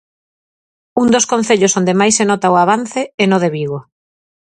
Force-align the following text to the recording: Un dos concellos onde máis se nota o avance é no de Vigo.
Un 1.01 1.07
dos 1.13 1.25
concellos 1.31 1.75
onde 1.79 1.97
máis 1.99 2.13
se 2.17 2.25
nota 2.29 2.53
o 2.53 2.59
avance 2.65 3.01
é 3.23 3.25
no 3.29 3.37
de 3.43 3.49
Vigo. 3.55 3.79